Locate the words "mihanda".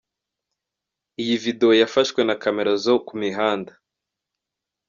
3.21-3.73